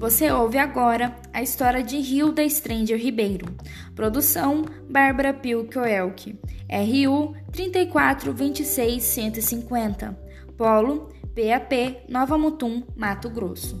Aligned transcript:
Você 0.00 0.32
ouve 0.32 0.56
agora 0.56 1.14
a 1.30 1.42
história 1.42 1.84
de 1.84 1.98
Hilda 1.98 2.48
Stranger 2.48 2.98
Ribeiro. 2.98 3.54
Produção 3.94 4.64
Bárbara 4.88 5.34
Pilkoelk. 5.34 6.38
RU 6.70 7.34
3426150. 7.52 10.16
Polo 10.56 11.10
PAP 11.34 11.98
Nova 12.08 12.38
Mutum, 12.38 12.82
Mato 12.96 13.28
Grosso. 13.28 13.78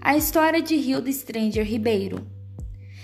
A 0.00 0.16
história 0.16 0.62
de 0.62 0.76
Hilda 0.76 1.10
Stranger 1.10 1.66
Ribeiro. 1.66 2.24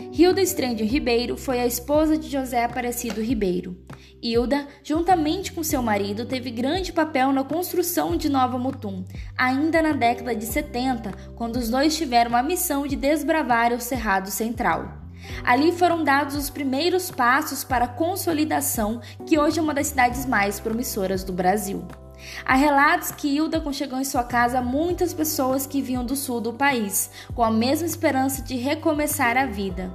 Hilda 0.01 0.45
Stranger 0.45 0.87
Ribeiro 0.87 1.37
foi 1.37 1.61
a 1.61 1.67
esposa 1.67 2.19
de 2.19 2.29
José 2.29 2.65
Aparecido 2.65 3.23
Ribeiro. 3.23 3.77
Hilda, 4.23 4.67
juntamente 4.83 5.53
com 5.53 5.63
seu 5.63 5.83
marido, 5.83 6.27
teve 6.27 6.51
grande 6.51 6.93
papel 6.93 7.33
na 7.33 7.45
construção 7.45 8.17
de 8.17 8.29
Nova 8.29 8.59
Mutum, 8.59 9.05
ainda 9.37 9.81
na 9.81 9.93
década 9.93 10.35
de 10.35 10.45
70, 10.45 11.13
quando 11.35 11.57
os 11.57 11.71
dois 11.71 11.97
tiveram 11.97 12.37
a 12.37 12.43
missão 12.43 12.87
de 12.87 12.97
desbravar 12.97 13.73
o 13.73 13.81
Cerrado 13.81 14.31
Central. 14.31 15.03
Ali 15.45 15.73
foram 15.73 16.05
dados 16.05 16.35
os 16.35 16.51
primeiros 16.51 17.11
passos 17.11 17.65
para 17.65 17.87
a 17.87 17.89
consolidação, 17.89 19.01
que 19.27 19.39
hoje 19.39 19.59
é 19.59 19.63
uma 19.63 19.75
das 19.75 19.89
cidades 19.89 20.27
mais 20.27 20.61
promissoras 20.61 21.25
do 21.25 21.33
Brasil. 21.33 21.87
Há 22.45 22.55
relatos 22.55 23.11
que 23.11 23.29
Hilda 23.29 23.61
conchegou 23.61 24.01
em 24.01 24.05
sua 24.05 24.25
casa 24.25 24.61
muitas 24.61 25.13
pessoas 25.13 25.67
que 25.67 25.83
vinham 25.83 26.05
do 26.05 26.17
sul 26.17 26.41
do 26.41 26.53
país, 26.53 27.11
com 27.35 27.43
a 27.43 27.51
mesma 27.51 27.87
esperança 27.87 28.43
de 28.43 28.57
recomeçar 28.57 29.37
a 29.37 29.47
vida. 29.47 29.93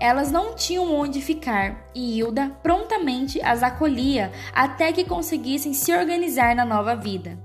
Elas 0.00 0.30
não 0.30 0.54
tinham 0.54 0.94
onde 0.94 1.20
ficar 1.20 1.88
e 1.94 2.18
Hilda 2.18 2.56
prontamente 2.62 3.40
as 3.42 3.62
acolhia 3.62 4.32
até 4.54 4.92
que 4.92 5.04
conseguissem 5.04 5.74
se 5.74 5.92
organizar 5.92 6.54
na 6.54 6.64
nova 6.64 6.94
vida. 6.94 7.38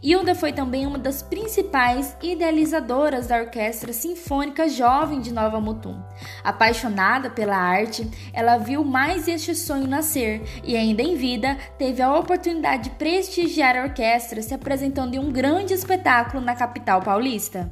Hilda 0.00 0.32
foi 0.32 0.52
também 0.52 0.86
uma 0.86 0.98
das 0.98 1.22
principais 1.22 2.16
idealizadoras 2.22 3.26
da 3.26 3.40
Orquestra 3.40 3.92
Sinfônica 3.92 4.68
Jovem 4.68 5.20
de 5.20 5.32
Nova 5.32 5.60
Mutum. 5.60 6.00
Apaixonada 6.44 7.28
pela 7.28 7.56
arte, 7.56 8.08
ela 8.32 8.58
viu 8.58 8.84
mais 8.84 9.26
este 9.26 9.56
sonho 9.56 9.88
nascer 9.88 10.42
e, 10.62 10.76
ainda 10.76 11.02
em 11.02 11.16
vida, 11.16 11.58
teve 11.76 12.00
a 12.00 12.14
oportunidade 12.14 12.84
de 12.84 12.90
prestigiar 12.90 13.76
a 13.76 13.82
orquestra 13.82 14.40
se 14.40 14.54
apresentando 14.54 15.14
em 15.14 15.18
um 15.18 15.32
grande 15.32 15.74
espetáculo 15.74 16.44
na 16.44 16.54
capital 16.54 17.02
paulista. 17.02 17.68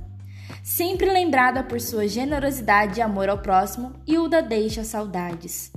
Sempre 0.65 1.09
lembrada 1.09 1.63
por 1.63 1.81
sua 1.81 2.09
generosidade 2.09 2.99
e 2.99 3.03
amor 3.03 3.29
ao 3.29 3.39
próximo, 3.39 3.93
Hilda 4.05 4.43
deixa 4.43 4.83
saudades. 4.83 5.71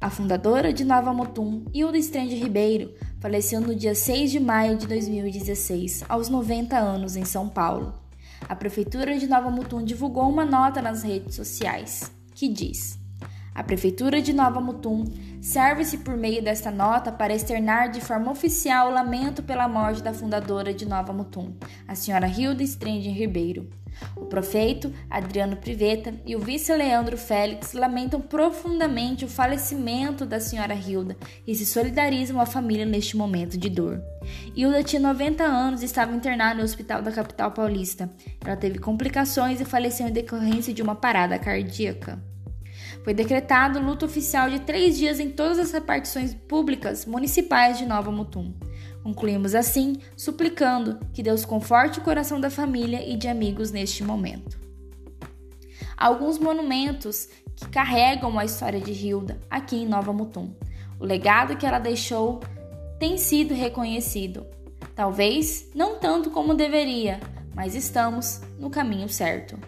A 0.00 0.10
fundadora 0.10 0.72
de 0.72 0.84
Nova 0.84 1.12
Mutum, 1.12 1.64
Hilda 1.74 1.98
Estrende 1.98 2.36
Ribeiro, 2.36 2.94
faleceu 3.20 3.60
no 3.60 3.74
dia 3.74 3.94
6 3.94 4.30
de 4.30 4.40
maio 4.40 4.76
de 4.76 4.86
2016, 4.86 6.04
aos 6.08 6.28
90 6.28 6.76
anos, 6.76 7.16
em 7.16 7.24
São 7.24 7.48
Paulo. 7.48 7.94
A 8.48 8.54
Prefeitura 8.54 9.18
de 9.18 9.26
Nova 9.26 9.50
Mutum 9.50 9.82
divulgou 9.84 10.28
uma 10.28 10.44
nota 10.44 10.80
nas 10.80 11.02
redes 11.02 11.34
sociais 11.34 12.10
que 12.34 12.48
diz: 12.48 12.97
A 13.58 13.62
Prefeitura 13.64 14.22
de 14.22 14.32
Nova 14.32 14.60
Mutum 14.60 15.02
serve-se 15.40 15.98
por 15.98 16.16
meio 16.16 16.40
desta 16.40 16.70
nota 16.70 17.10
para 17.10 17.34
externar 17.34 17.90
de 17.90 18.00
forma 18.00 18.30
oficial 18.30 18.86
o 18.86 18.94
lamento 18.94 19.42
pela 19.42 19.66
morte 19.66 20.00
da 20.00 20.14
fundadora 20.14 20.72
de 20.72 20.86
Nova 20.86 21.12
Mutum, 21.12 21.52
a 21.88 21.96
senhora 21.96 22.28
Hilda 22.28 22.62
Estrende 22.62 23.08
Ribeiro. 23.08 23.68
O 24.14 24.26
prefeito 24.26 24.94
Adriano 25.10 25.56
Priveta 25.56 26.14
e 26.24 26.36
o 26.36 26.38
vice 26.38 26.72
Leandro 26.72 27.18
Félix 27.18 27.72
lamentam 27.72 28.20
profundamente 28.20 29.24
o 29.24 29.28
falecimento 29.28 30.24
da 30.24 30.38
senhora 30.38 30.76
Hilda 30.76 31.16
e 31.44 31.52
se 31.52 31.66
solidarizam 31.66 32.40
à 32.40 32.46
família 32.46 32.86
neste 32.86 33.16
momento 33.16 33.58
de 33.58 33.68
dor. 33.68 34.00
Hilda 34.54 34.84
tinha 34.84 35.02
90 35.02 35.42
anos 35.42 35.82
e 35.82 35.86
estava 35.86 36.14
internada 36.14 36.54
no 36.54 36.62
hospital 36.62 37.02
da 37.02 37.10
capital 37.10 37.50
paulista. 37.50 38.08
Ela 38.40 38.56
teve 38.56 38.78
complicações 38.78 39.60
e 39.60 39.64
faleceu 39.64 40.06
em 40.06 40.12
decorrência 40.12 40.72
de 40.72 40.80
uma 40.80 40.94
parada 40.94 41.36
cardíaca. 41.40 42.22
Foi 43.08 43.14
decretado 43.14 43.80
luto 43.80 44.04
oficial 44.04 44.50
de 44.50 44.60
três 44.60 44.98
dias 44.98 45.18
em 45.18 45.30
todas 45.30 45.58
as 45.58 45.72
repartições 45.72 46.34
públicas 46.34 47.06
municipais 47.06 47.78
de 47.78 47.86
Nova 47.86 48.12
Mutum. 48.12 48.52
Concluímos 49.02 49.54
assim, 49.54 49.96
suplicando 50.14 51.00
que 51.14 51.22
Deus 51.22 51.42
conforte 51.42 52.00
o 52.00 52.02
coração 52.02 52.38
da 52.38 52.50
família 52.50 53.02
e 53.02 53.16
de 53.16 53.26
amigos 53.26 53.70
neste 53.70 54.04
momento. 54.04 54.58
Alguns 55.96 56.38
monumentos 56.38 57.30
que 57.56 57.66
carregam 57.70 58.38
a 58.38 58.44
história 58.44 58.78
de 58.78 58.92
Hilda 58.92 59.40
aqui 59.48 59.76
em 59.76 59.88
Nova 59.88 60.12
Mutum. 60.12 60.54
O 61.00 61.06
legado 61.06 61.56
que 61.56 61.64
ela 61.64 61.78
deixou 61.78 62.40
tem 62.98 63.16
sido 63.16 63.54
reconhecido. 63.54 64.44
Talvez 64.94 65.70
não 65.74 65.98
tanto 65.98 66.30
como 66.30 66.52
deveria, 66.52 67.20
mas 67.54 67.74
estamos 67.74 68.42
no 68.58 68.68
caminho 68.68 69.08
certo. 69.08 69.58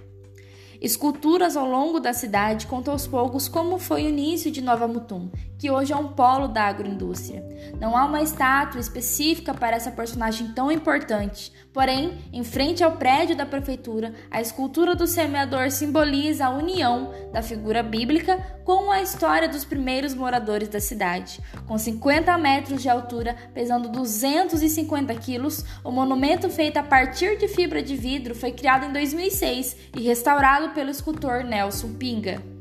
Esculturas 0.81 1.57
ao 1.57 1.69
longo 1.69 2.01
da 2.01 2.15
cidade 2.15 2.67
contam 2.67 2.95
aos 2.95 3.07
poucos 3.07 3.49
como 3.49 3.79
foi 3.79 4.05
o 4.05 4.09
início 4.09 4.51
de 4.51 4.63
Nova 4.63 4.89
Mutum, 4.89 5.31
que 5.61 5.71
hoje 5.71 5.93
é 5.93 5.97
um 5.97 6.09
polo 6.09 6.49
da 6.49 6.63
agroindústria. 6.63 7.45
Não 7.79 7.95
há 7.95 8.07
uma 8.07 8.23
estátua 8.23 8.81
específica 8.81 9.53
para 9.53 9.77
essa 9.77 9.91
personagem 9.91 10.53
tão 10.55 10.73
importante, 10.73 11.53
porém, 11.71 12.19
em 12.33 12.43
frente 12.43 12.83
ao 12.83 12.93
prédio 12.93 13.37
da 13.37 13.45
prefeitura, 13.45 14.15
a 14.31 14.41
escultura 14.41 14.97
do 14.97 15.07
semeador 15.07 15.71
simboliza 15.71 16.47
a 16.47 16.51
união 16.51 17.13
da 17.31 17.43
figura 17.43 17.83
bíblica 17.83 18.39
com 18.65 18.91
a 18.91 19.03
história 19.03 19.51
dos 19.51 19.63
primeiros 19.63 20.15
moradores 20.15 20.69
da 20.69 20.81
cidade. 20.81 21.39
Com 21.67 21.77
50 21.77 22.39
metros 22.39 22.81
de 22.81 22.89
altura, 22.89 23.37
pesando 23.53 23.91
250 23.91 25.15
quilos, 25.17 25.63
o 25.85 25.91
monumento 25.91 26.49
feito 26.49 26.79
a 26.79 26.83
partir 26.83 27.37
de 27.37 27.49
fibra 27.49 27.83
de 27.83 27.97
vidro 27.97 28.35
foi 28.35 28.53
criado 28.53 28.87
em 28.87 28.93
2006 28.95 29.77
e 29.95 30.01
restaurado 30.01 30.71
pelo 30.71 30.89
escultor 30.89 31.45
Nelson 31.45 31.93
Pinga. 31.99 32.60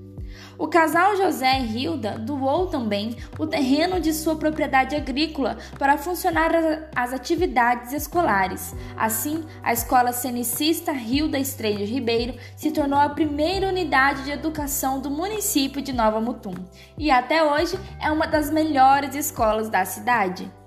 O 0.59 0.67
casal 0.67 1.15
José 1.15 1.61
e 1.61 1.83
Hilda 1.85 2.19
doou 2.19 2.67
também 2.67 3.15
o 3.39 3.47
terreno 3.47 3.97
de 3.97 4.13
sua 4.13 4.35
propriedade 4.35 4.93
agrícola 4.93 5.57
para 5.77 5.97
funcionar 5.97 6.51
as 6.93 7.13
atividades 7.13 7.93
escolares. 7.93 8.75
Assim, 8.97 9.45
a 9.63 9.71
escola 9.71 10.11
cenicista 10.11 10.91
Hilda 10.91 11.39
Estrela 11.39 11.85
Ribeiro 11.85 12.37
se 12.57 12.71
tornou 12.71 12.99
a 12.99 13.07
primeira 13.07 13.69
unidade 13.69 14.25
de 14.25 14.31
educação 14.31 14.99
do 14.99 15.09
município 15.09 15.81
de 15.81 15.93
Nova 15.93 16.19
Mutum 16.19 16.55
e 16.97 17.09
até 17.09 17.41
hoje 17.41 17.79
é 18.01 18.11
uma 18.11 18.27
das 18.27 18.51
melhores 18.51 19.15
escolas 19.15 19.69
da 19.69 19.85
cidade. 19.85 20.58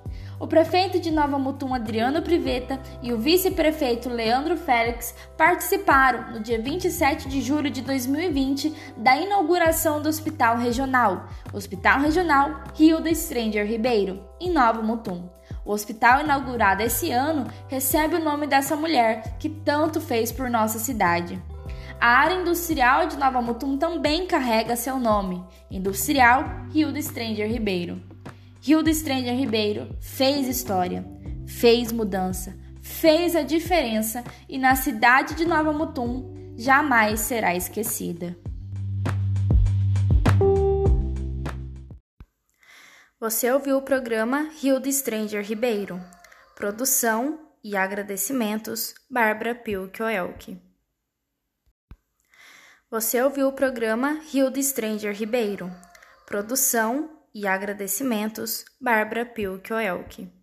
O 0.43 0.47
prefeito 0.49 0.99
de 0.99 1.13
Nova 1.13 1.39
Mutum, 1.39 1.73
Adriano 1.73 2.21
Priveta, 2.21 2.81
e 3.01 3.13
o 3.13 3.17
vice-prefeito 3.17 4.09
Leandro 4.09 4.57
Félix 4.57 5.15
participaram, 5.39 6.33
no 6.33 6.41
dia 6.41 6.61
27 6.61 7.29
de 7.29 7.41
julho 7.41 7.71
de 7.71 7.81
2020, 7.81 8.75
da 8.97 9.17
inauguração 9.17 10.03
do 10.03 10.09
Hospital 10.09 10.57
Regional, 10.57 11.29
Hospital 11.53 12.01
Regional 12.01 12.65
Rio 12.75 13.01
da 13.01 13.15
Stranger 13.15 13.65
Ribeiro, 13.65 14.21
em 14.41 14.51
Nova 14.51 14.83
Mutum. 14.83 15.31
O 15.65 15.71
hospital 15.71 16.23
inaugurado 16.23 16.83
esse 16.83 17.13
ano 17.13 17.47
recebe 17.69 18.17
o 18.17 18.25
nome 18.25 18.49
dessa 18.49 18.75
mulher 18.75 19.37
que 19.39 19.49
tanto 19.49 20.01
fez 20.01 20.33
por 20.33 20.51
nossa 20.51 20.81
cidade. 20.81 21.41
A 22.01 22.19
área 22.19 22.35
industrial 22.35 23.07
de 23.07 23.17
Nova 23.17 23.41
Mutum 23.41 23.79
também 23.79 24.27
carrega 24.27 24.75
seu 24.75 24.99
nome, 24.99 25.41
Industrial 25.71 26.45
Rio 26.73 26.93
do 26.93 27.01
Stranger 27.01 27.49
Ribeiro. 27.49 28.03
Hilda 28.65 28.95
Stranger 28.95 29.35
Ribeiro 29.35 29.99
fez 30.01 30.47
história, 30.47 31.05
fez 31.49 31.91
mudança, 31.91 32.57
fez 32.81 33.35
a 33.35 33.43
diferença 33.43 34.23
e 34.49 34.57
na 34.57 34.77
cidade 34.77 35.35
de 35.35 35.45
Nova 35.45 35.73
Mutum 35.73 36.55
jamais 36.57 37.19
será 37.19 37.57
esquecida. 37.57 38.37
Você 43.19 43.51
ouviu 43.51 43.79
o 43.79 43.83
programa 43.83 44.49
Hilda 44.63 44.91
Stranger 44.93 45.45
Ribeiro. 45.45 46.01
Produção 46.55 47.41
e 47.65 47.77
agradecimentos 47.77 48.95
Bárbara 49.11 49.57
Pilkoelk. 49.57 50.57
Você 52.89 53.21
ouviu 53.21 53.49
o 53.49 53.53
programa 53.53 54.21
Hilda 54.33 54.63
Stranger 54.63 55.17
Ribeiro. 55.17 55.69
Produção 56.27 57.22
e 57.35 57.47
agradecimentos 57.47 58.65
Bárbara 58.81 59.25
Pilkoelk. 59.25 60.42